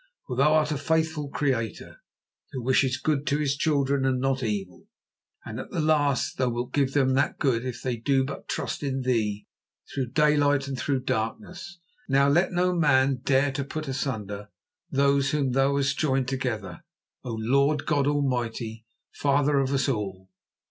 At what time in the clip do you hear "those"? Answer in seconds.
14.89-15.29